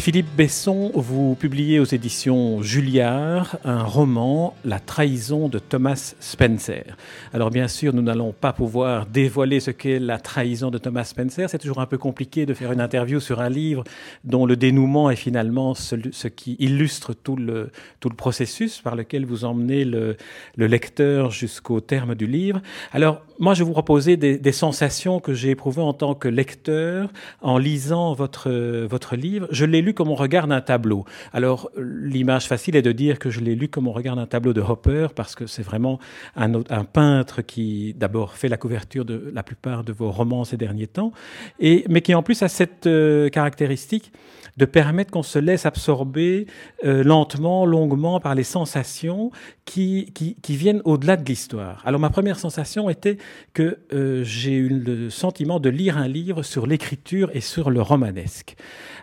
[0.00, 6.96] Philippe Besson, vous publiez aux éditions Julliard un roman, La trahison de Thomas Spencer.
[7.34, 11.50] Alors bien sûr, nous n'allons pas pouvoir dévoiler ce qu'est la trahison de Thomas Spencer.
[11.50, 13.84] C'est toujours un peu compliqué de faire une interview sur un livre
[14.24, 15.96] dont le dénouement est finalement ce,
[16.28, 17.70] qui illustre tout le,
[18.00, 20.16] tout le processus par lequel vous emmenez le,
[20.56, 22.62] le lecteur jusqu'au terme du livre.
[22.92, 26.28] Alors moi, je vais vous proposer des, des sensations que j'ai éprouvées en tant que
[26.28, 27.10] lecteur
[27.42, 28.50] en lisant votre,
[28.86, 29.46] votre livre.
[29.50, 31.04] Je l'ai lu comme on regarde un tableau.
[31.32, 34.52] Alors, l'image facile est de dire que je l'ai lu comme on regarde un tableau
[34.52, 35.98] de Hopper, parce que c'est vraiment
[36.36, 36.50] un,
[36.84, 41.12] peintre qui, d'abord, fait la couverture de la plupart de vos romans ces derniers temps,
[41.58, 44.12] et, mais qui en plus a cette euh, caractéristique
[44.56, 46.46] de permettre qu'on se laisse absorber
[46.84, 49.30] euh, lentement, longuement par les sensations
[49.64, 51.82] qui, qui, qui viennent au-delà de l'histoire.
[51.86, 53.16] Alors ma première sensation était
[53.54, 57.80] que euh, j'ai eu le sentiment de lire un livre sur l'écriture et sur le
[57.80, 58.56] romanesque.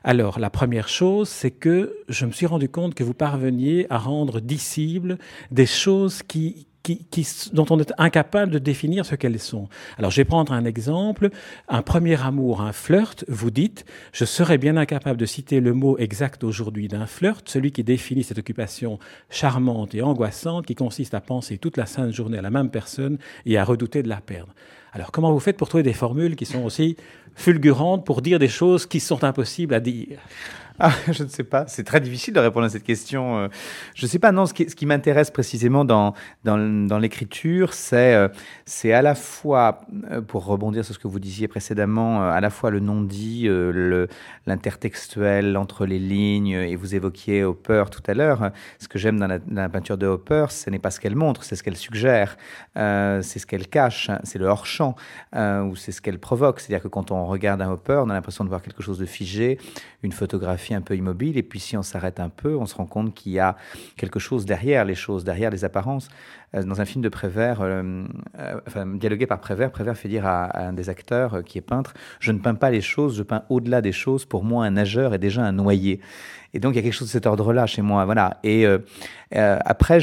[0.04, 3.97] Alors la première chose, c'est que je me suis rendu compte que vous parveniez à
[3.97, 5.17] rendre dissibles
[5.50, 6.67] des choses qui,
[7.53, 9.67] dont on est incapable de définir ce qu'elles sont.
[9.98, 11.30] Alors, je vais prendre un exemple.
[11.67, 15.98] Un premier amour, un flirt, vous dites, je serais bien incapable de citer le mot
[15.98, 21.22] exact aujourd'hui d'un flirt, celui qui définit cette occupation charmante et angoissante qui consiste à
[21.22, 24.53] penser toute la sainte journée à la même personne et à redouter de la perdre.
[24.94, 26.95] Alors, comment vous faites pour trouver des formules qui sont aussi
[27.36, 30.17] fulgurantes pour dire des choses qui sont impossibles à dire?
[30.80, 31.66] Ah, je ne sais pas.
[31.67, 33.38] C'est très difficile de répondre à cette question.
[33.38, 33.47] Euh.
[33.95, 34.31] Je ne sais pas.
[34.31, 36.14] Non, ce qui, m'intéresse précisément dans,
[37.00, 38.28] l'écriture, c'est, euh,
[38.66, 42.50] c'est à la fois, euh, pour rebondir sur ce que vous disiez précédemment, à la
[42.50, 43.48] fois le non-dit,
[44.45, 48.52] l'intertextuel entre les lignes, et vous évoquiez Hopper tout à l'heure.
[48.80, 51.15] Ce que j'aime dans la, dans la peinture de Hopper, ce n'est pas ce qu'elle
[51.15, 52.38] montre, c'est ce qu'elle suggère,
[52.76, 54.95] c'est ce qu'elle cache, c'est le hors-champ,
[55.36, 56.59] ou c'est ce qu'elle provoque.
[56.59, 59.05] C'est-à-dire que quand on regarde un Hopper, on a l'impression de voir quelque chose de
[59.05, 59.58] figé,
[60.04, 62.86] une photographie un peu immobile, et puis si on s'arrête un peu, on se rend
[62.86, 63.55] compte qu'il y a
[63.95, 66.10] quelque chose derrière les choses, derrière les apparences.
[66.55, 68.05] Euh, dans un film de Prévert, euh,
[68.39, 71.93] euh, enfin, dialogué par Prévert, Prévert fait dire à, un des acteurs qui est peintre,
[72.19, 74.25] je ne peins pas les choses, je peins au-delà des choses.
[74.25, 75.99] Pour moi, un nageur est déjà un noyé.
[76.53, 78.05] Et donc, il y a quelque chose de cet ordre-là chez moi.
[78.05, 78.39] Voilà.
[78.43, 78.65] Et
[79.31, 79.99] après,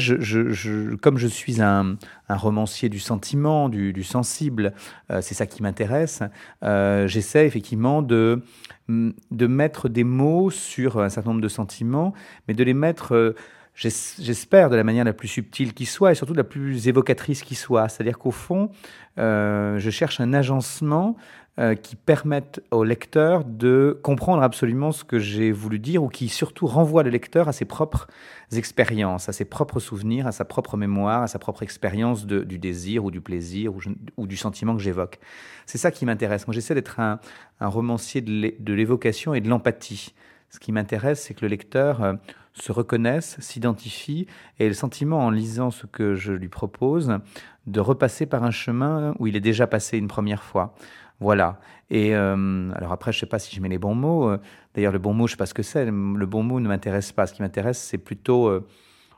[1.01, 1.97] comme je suis un,
[2.29, 4.73] romancier du sentiment, du, sensible,
[5.09, 6.21] c'est ça qui m'intéresse,
[6.61, 8.43] j'essaie effectivement de,
[8.87, 12.13] de mettre des mots sur un certain nombre de sentiments,
[12.47, 13.35] mais de les mettre
[13.75, 17.55] j'espère, de la manière la plus subtile qui soit et surtout la plus évocatrice qui
[17.55, 17.89] soit.
[17.89, 18.69] C'est-à-dire qu'au fond,
[19.17, 21.15] euh, je cherche un agencement
[21.57, 26.29] euh, qui permette au lecteur de comprendre absolument ce que j'ai voulu dire ou qui
[26.29, 28.07] surtout renvoie le lecteur à ses propres
[28.53, 33.05] expériences, à ses propres souvenirs, à sa propre mémoire, à sa propre expérience du désir
[33.05, 33.73] ou du plaisir
[34.17, 35.19] ou, du sentiment que j'évoque.
[35.65, 36.45] C'est ça qui m'intéresse.
[36.47, 37.19] Moi, j'essaie d'être un
[37.61, 40.13] romancier de l'évocation et de l'empathie.
[40.55, 42.13] Ce qui m'intéresse, c'est que le lecteur euh,
[42.53, 44.25] se reconnaisse, s'identifie,
[44.57, 47.19] et le sentiment en lisant ce que je lui propose,
[47.67, 50.73] de repasser par un chemin où il est déjà passé une première fois.
[51.19, 51.59] Voilà.
[51.89, 54.29] Et euh, alors après, je ne sais pas si je mets les bons mots.
[54.29, 54.37] Euh,
[54.73, 55.83] d'ailleurs, le bon mot, je ne sais pas ce que c'est.
[55.87, 57.27] Le bon mot ne m'intéresse pas.
[57.27, 58.49] Ce qui m'intéresse, c'est plutôt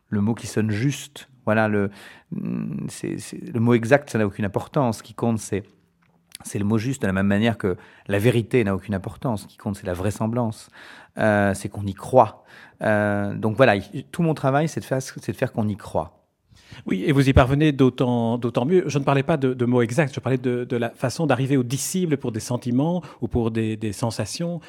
[0.09, 1.30] le mot qui sonne juste.
[1.46, 1.92] Voilà, le,
[2.31, 2.88] mm,
[3.54, 4.98] le mot exact, ça n'a aucune importance.
[4.98, 5.62] Ce qui compte, c'est
[6.44, 7.78] c'est le mot juste de la même manière que
[8.08, 9.44] la vérité n'a aucune importance.
[9.44, 10.70] Ce qui compte, c'est la vraisemblance.
[11.18, 12.44] Euh, c'est qu'on y croit.
[12.84, 13.75] Euh, donc voilà,
[14.12, 16.16] tout mon travail, c'est de faire, c'est de faire qu'on y croit.
[16.85, 18.83] Oui, et vous y parvenez d'autant, mieux.
[18.88, 22.17] Je ne parlais pas de, mots exacts, je parlais de, la façon d'arriver au disciple
[22.17, 24.59] pour des sentiments ou pour des, sensations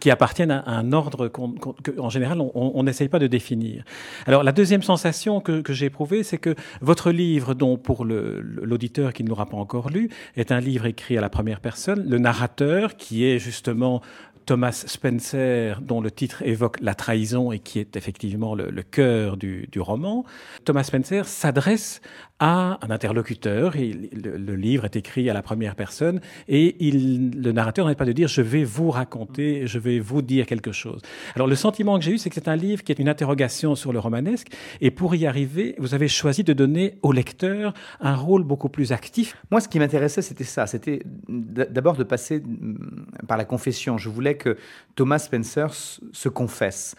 [0.00, 3.84] qui, appartiennent à un ordre qu'en général, on n'essaye pas de définir.
[4.26, 9.24] Alors, la deuxième sensation que, j'ai éprouvée, c'est que votre livre, dont pour l'auditeur qui
[9.24, 12.04] ne l'aura pas encore lu, est un livre écrit à la première personne.
[12.08, 14.02] Le narrateur, qui est justement
[14.46, 19.68] Thomas Spencer, dont le titre évoque la trahison et qui est effectivement le, cœur du,
[19.76, 20.24] roman,
[20.64, 22.00] Thomas Spencer s'adresse
[22.38, 23.74] à un interlocuteur.
[23.74, 28.28] Le, livre est écrit à la première personne et le narrateur n'arrête pas de dire
[28.28, 31.00] je vais vous raconter, je vais vous dire quelque chose.
[31.34, 33.74] Alors le sentiment que j'ai eu, c'est que c'est un livre qui est une interrogation
[33.74, 34.48] sur le romanesque
[34.80, 38.92] et pour y arriver, vous avez choisi de donner au lecteur un rôle beaucoup plus
[38.92, 39.36] actif.
[39.50, 40.66] Moi, ce qui m'intéressait, c'était ça.
[40.66, 43.98] C'était d'abord de passer mm, par la confession.
[43.98, 44.56] Je voulais que
[44.94, 46.96] Thomas Spencer se confesse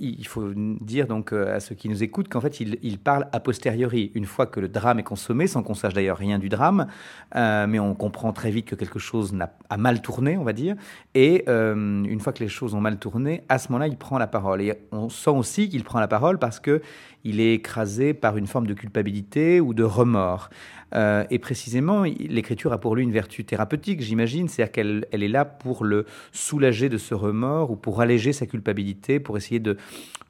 [0.00, 3.40] il faut dire donc à ceux qui nous écoutent qu'en fait, il, il, parle a
[3.40, 6.86] posteriori, une fois que le drame est consommé, sans qu'on sache d'ailleurs rien du drame,
[7.34, 9.34] mais on comprend très vite que quelque chose
[9.70, 10.76] a, mal tourné, on va dire.
[11.14, 14.26] Et une fois que les choses ont mal tourné, à ce moment-là, il prend la
[14.26, 14.62] parole.
[14.62, 16.82] Et on sent aussi qu'il prend la parole parce que
[17.24, 20.50] il est écrasé par une forme de culpabilité ou de remords.
[20.94, 25.28] Euh, et précisément, l'écriture a pour lui une vertu thérapeutique, j'imagine, c'est-à-dire qu'elle elle est
[25.28, 29.76] là pour le soulager de ce remords ou pour alléger sa culpabilité, pour essayer de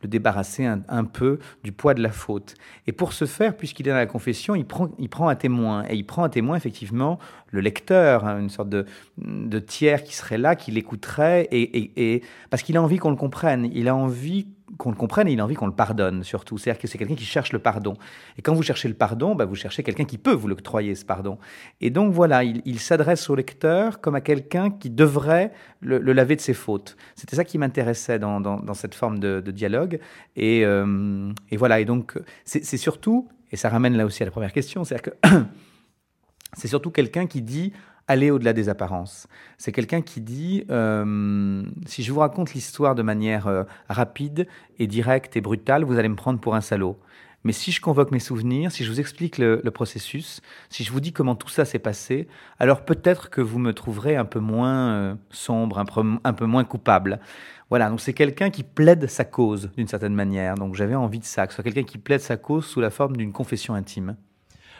[0.02, 2.54] le débarrasser un, peu du poids de la faute.
[2.86, 5.84] Et pour ce faire, puisqu'il est dans la confession, il prend, il prend un témoin.
[5.88, 7.18] Et il prend un témoin, effectivement,
[7.50, 8.84] le lecteur, hein, une sorte de,
[9.60, 13.70] tiers qui serait là, qui l'écouterait, et, et, parce qu'il a envie qu'on le comprenne.
[13.72, 14.46] Il a envie
[14.78, 16.58] qu'on le comprenne et il a envie qu'on le pardonne surtout.
[16.58, 17.94] C'est-à-dire que c'est quelqu'un qui cherche le pardon.
[18.38, 21.04] Et quand vous cherchez le pardon, bah, vous cherchez quelqu'un qui peut vous l'octroyer, ce
[21.04, 21.38] pardon.
[21.80, 26.40] Et donc voilà, il, s'adresse au lecteur comme à quelqu'un qui devrait le, laver de
[26.40, 26.96] ses fautes.
[27.14, 30.00] C'était ça qui m'intéressait dans, dans, cette forme de, dialogue.
[30.36, 34.32] Et, euh, et, voilà, et donc c'est surtout, et ça ramène là aussi à la
[34.32, 35.28] première question, c'est-à-dire que
[36.54, 37.72] c'est surtout quelqu'un qui dit
[38.08, 39.26] aller au-delà des apparences.
[39.58, 44.46] C'est quelqu'un qui dit, euh, si je vous raconte l'histoire de manière euh, rapide
[44.78, 46.98] et directe et brutale, vous allez me prendre pour un salaud.
[47.44, 50.40] Mais si je convoque mes souvenirs, si je vous explique le, processus,
[50.70, 52.26] si je vous dis comment tout ça s'est passé,
[52.58, 56.46] alors peut-être que vous me trouverez un peu moins euh, sombre, un peu, un peu
[56.46, 57.20] moins coupable.
[57.68, 60.54] Voilà, donc c'est quelqu'un qui plaide sa cause d'une certaine manière.
[60.54, 62.90] Donc j'avais envie de ça, que ce soit quelqu'un qui plaide sa cause sous la
[62.90, 64.16] forme d'une confession intime.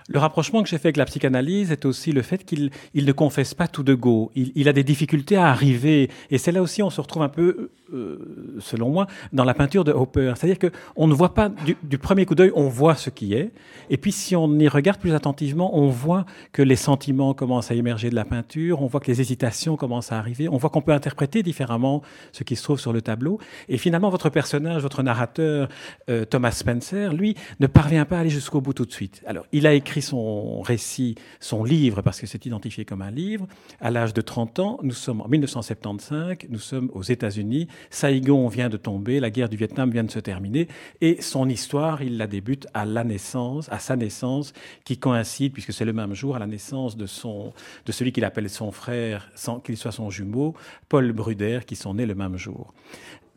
[0.09, 3.13] Le rapprochement que j'ai fait avec la psychanalyse est aussi le fait qu'il il ne
[3.13, 4.31] confesse pas tout de go.
[4.35, 6.11] Il, il, a des difficultés à arriver.
[6.31, 9.85] Et c'est là aussi on se retrouve un peu, euh, selon moi, dans la peinture
[9.85, 10.33] de Hopper.
[10.37, 11.51] C'est-à-dire qu'on ne voit pas
[11.83, 13.53] du, premier coup d'œil, on voit ce qui est.
[13.91, 17.75] Et puis si on y regarde plus attentivement, on voit que les sentiments commencent à
[17.75, 20.83] émerger de la peinture, on voit que les hésitations commencent à arriver, on voit qu'on
[20.83, 22.03] peut interpréter différemment
[22.33, 23.39] ce qui se trouve sur le tableau.
[23.69, 25.69] Et finalement, votre personnage, votre narrateur,
[26.11, 29.23] euh, Thomas Spencer, lui, ne parvient pas à aller jusqu'au bout tout de suite.
[29.27, 33.47] Alors, il a écrit son récit, son livre, parce que c'est identifié comme un livre,
[33.81, 34.79] à l'âge de 30 ans.
[34.83, 37.69] Nous sommes en 1975, nous sommes aux États-Unis.
[37.91, 40.69] Saigon vient de tomber, la guerre du Vietnam vient de se terminer,
[41.01, 44.53] et son histoire, il la débute à la naissance, à sa naissance,
[44.85, 47.53] qui coïncide, puisque c'est le même jour, à la naissance de, son,
[47.87, 50.55] de celui qu'il appelle son frère, sans qu'il soit son jumeau,
[50.89, 52.73] Paul Bruder, qui sont nés le même jour.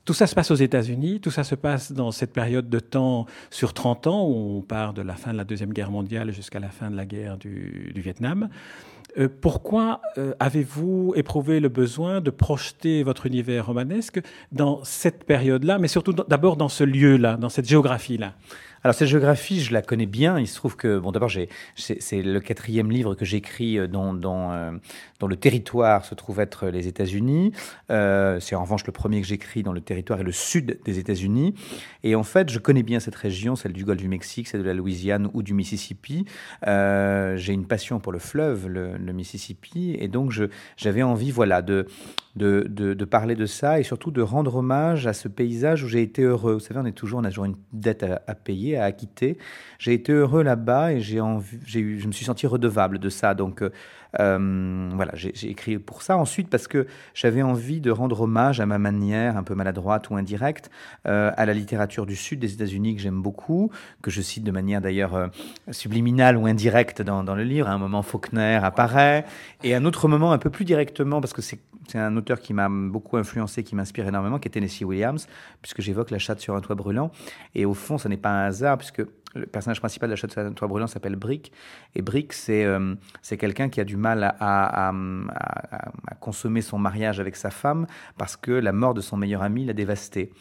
[0.07, 3.25] Tout ça se passe aux États-Unis, tout ça se passe dans cette période de temps
[3.49, 6.61] sur 30 ans, où on part de la fin de la Deuxième Guerre mondiale jusqu'à
[6.61, 8.47] la fin de la guerre du, Vietnam.
[9.17, 14.21] Euh, pourquoi euh, avez-vous éprouvé le besoin de projeter votre univers romanesque
[14.51, 18.33] dans cette période-là, mais surtout d'abord dans ce lieu-là, dans cette géographie-là?
[18.83, 20.39] Alors cette géographie, je la connais bien.
[20.39, 21.31] Il se trouve que, bon, d'abord,
[21.75, 24.77] c'est le quatrième livre que j'écris euh, euh,
[25.19, 27.51] dont, le territoire se trouve être les États-Unis.
[27.89, 30.99] Euh, c'est en revanche le premier que j'écris dans le territoire et le sud des
[30.99, 31.55] États-Unis.
[32.03, 34.67] Et en fait, je connais bien cette région, celle du Golfe du Mexique, celle de
[34.67, 36.25] la Louisiane ou du Mississippi.
[36.65, 40.31] J'ai une passion pour le fleuve, le, le Mississippi, et donc
[40.77, 41.87] j'avais envie, voilà, de,
[42.37, 46.23] de, parler de ça et surtout de rendre hommage à ce paysage où j'ai été
[46.23, 46.53] heureux.
[46.53, 49.37] Vous savez, on est toujours, on a toujours une dette à, à payer à acquitter.
[49.79, 53.33] J'ai été heureux là-bas et j'ai eu, je me suis senti redevable de ça.
[53.33, 53.69] Donc euh,
[54.19, 56.17] euh, voilà, j'ai écrit pour ça.
[56.17, 60.15] Ensuite, parce que j'avais envie de rendre hommage à ma manière, un peu maladroite ou
[60.15, 60.71] indirecte,
[61.07, 64.51] euh, à la littérature du Sud des États-Unis que j'aime beaucoup, que je cite de
[64.51, 65.29] manière d'ailleurs
[65.71, 67.67] subliminale ou indirecte dans, dans, le livre.
[67.67, 69.25] À un moment, Faulkner apparaît,
[69.63, 71.59] et un autre moment un peu plus directement, parce que c'est
[71.95, 75.27] un auteur qui m'a beaucoup influencé, qui m'inspire énormément, qui est Tennessee Williams,
[75.61, 77.11] puisque j'évoque La chatte sur un toit brûlant.
[77.55, 79.03] Et au fond, ce n'est pas un hasard, puisque
[79.35, 81.51] le personnage principal de La chatte sur un toit brûlant s'appelle Brick.
[81.95, 84.93] Et Brick, c'est euh, c'est quelqu'un qui a du mal à, à,
[86.19, 89.73] consommer son mariage avec sa femme parce que la mort de son meilleur ami l'a
[89.73, 90.31] dévasté.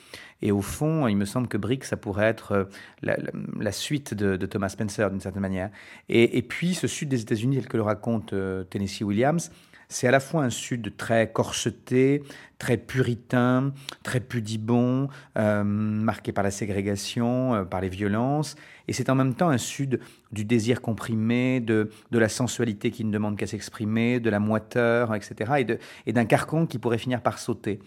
[0.43, 2.65] Et au fond, il me semble que Brick, ça pourrait être euh,
[3.03, 5.71] la, suite de, Thomas Spencer d'une certaine manière.
[6.09, 9.51] Et, et, puis, ce sud des États-Unis, tel que le raconte euh, Tennessee Williams,
[9.89, 12.23] c'est à la fois un sud très corseté,
[12.59, 18.57] très puritain, très pudibond, euh, marqué par la ségrégation, euh, par les violences,
[18.89, 20.01] et c'est en même temps un sud
[20.33, 25.15] du désir comprimé, de, de la sensualité qui ne demande qu'à s'exprimer, de la moiteur,
[25.15, 27.79] etc., et d'un carcan qui pourrait finir par sauter.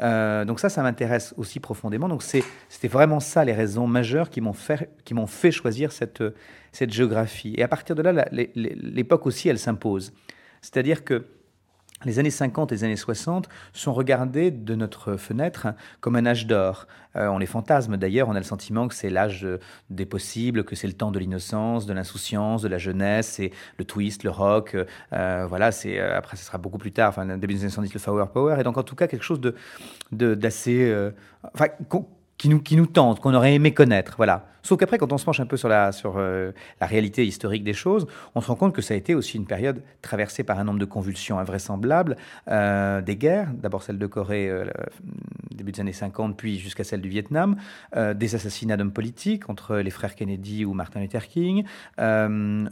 [0.00, 2.08] Euh, donc ça, ça m'intéresse aussi profondément.
[2.08, 4.90] Donc c'était vraiment ça les raisons majeures qui m'ont fait,
[5.26, 6.22] fait choisir cette,
[6.72, 7.54] cette géographie.
[7.56, 10.12] Et à partir de là, l'époque aussi, elle s'impose.
[10.60, 11.26] C'est-à-dire que
[12.04, 15.68] les années 50 et les années 60 sont regardées de notre fenêtre
[16.00, 16.86] comme un âge d'or.
[17.16, 19.46] Euh, on les fantasme d'ailleurs, on a le sentiment que c'est l'âge
[19.90, 23.84] des possibles, que c'est le temps de l'innocence, de l'insouciance, de la jeunesse, et le
[23.84, 24.76] twist, le rock.
[25.12, 27.94] Euh, voilà, c'est euh, après ce sera beaucoup plus tard, enfin début des années 70,
[27.94, 29.54] le power power, et donc en tout cas quelque chose de
[30.34, 30.92] d'assez,
[31.54, 31.66] enfin
[32.36, 34.14] qui nous, qui nous tentent, qu'on aurait aimé connaître.
[34.16, 34.46] Voilà.
[34.64, 38.06] Sauf qu'après, quand on se penche un peu sur, euh, la réalité historique des choses,
[38.34, 40.78] on se rend compte que ça a été aussi une période traversée par un nombre
[40.78, 42.16] de convulsions invraisemblables,
[42.50, 44.64] euh, des guerres, d'abord celle de Corée, euh,
[45.54, 47.56] début des années 50, puis jusqu'à celle du Vietnam,
[47.94, 51.64] des assassinats d'hommes politiques entre les frères Kennedy ou Martin Luther King,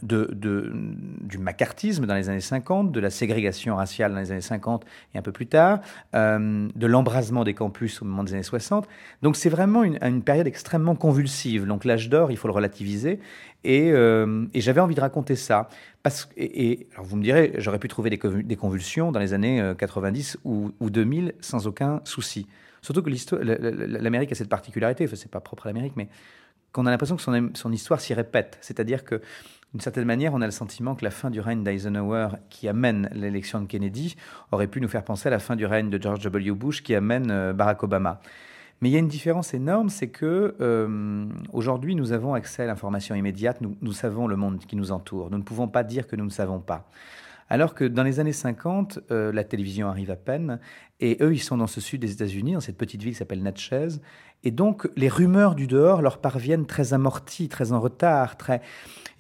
[0.02, 4.84] du macartisme dans les années 50, de la ségrégation raciale dans les années 50
[5.14, 5.78] et un peu plus tard,
[6.12, 8.88] de l'embrasement des campus au moment des années 60.
[9.22, 11.64] Donc c'est vraiment une, période extrêmement convulsive.
[11.88, 13.18] L'âge d'or, il faut le relativiser.
[13.66, 15.68] Euh, et, j'avais envie de raconter ça.
[16.02, 20.38] Parce, et, alors vous me direz, j'aurais pu trouver des, convulsions dans les années 90
[20.44, 22.46] euh, ou, 2000 sans aucun souci.
[22.80, 26.08] Surtout que l'Amérique a cette particularité, enfin, c'est pas propre à l'Amérique, mais
[26.72, 28.58] qu'on a l'impression que son, son histoire s'y répète.
[28.60, 29.20] C'est-à-dire que
[29.72, 33.08] d'une certaine manière, on a le sentiment que la fin du règne d'Eisenhower, qui amène
[33.14, 34.16] l'élection de Kennedy,
[34.50, 36.50] aurait pu nous faire penser à la fin du règne de George W.
[36.50, 38.20] Bush, qui amène euh, Barack Obama.
[38.82, 42.66] Mais il y a une différence énorme, c'est que euh, aujourd'hui nous avons accès à
[42.66, 46.16] l'information immédiate, nous, savons le monde qui nous entoure, nous ne pouvons pas dire que
[46.16, 46.90] nous ne savons pas.
[47.48, 50.58] Alors que dans les années 50, euh, la télévision arrive à peine,
[50.98, 53.42] et eux, ils sont dans ce sud des États-Unis, dans cette petite ville qui s'appelle
[53.44, 53.88] Natchez,
[54.42, 58.62] et donc les rumeurs du dehors leur parviennent très amorties, très en retard, très...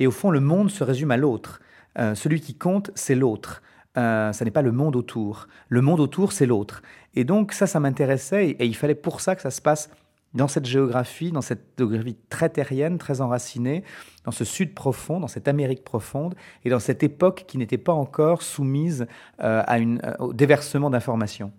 [0.00, 1.60] et au fond, le monde se résume à l'autre.
[2.00, 3.62] Euh, celui qui compte, c'est l'autre.
[3.98, 5.48] Euh, ça n'est pas le monde autour.
[5.68, 6.82] Le monde autour, c'est l'autre.
[7.14, 9.90] Et donc ça, ça m'intéressait et, il fallait pour ça que ça se passe
[10.34, 13.84] dans cette géographie, dans cette géographie très terrienne, très enracinée,
[14.24, 16.34] dans ce sud profond, dans cette Amérique profonde,
[16.64, 19.06] et dans cette époque qui n'était pas encore soumise
[19.42, 21.52] euh, à une, au déversement d'informations.